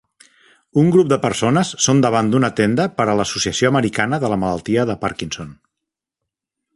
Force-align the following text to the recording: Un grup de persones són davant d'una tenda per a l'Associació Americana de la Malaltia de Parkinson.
Un 0.83 0.87
grup 0.95 1.09
de 1.11 1.19
persones 1.25 1.73
són 1.87 1.99
davant 2.05 2.31
d'una 2.33 2.49
tenda 2.61 2.87
per 3.01 3.07
a 3.11 3.15
l'Associació 3.19 3.73
Americana 3.73 4.21
de 4.25 4.35
la 4.35 4.41
Malaltia 4.45 4.87
de 4.93 4.97
Parkinson. 5.07 5.53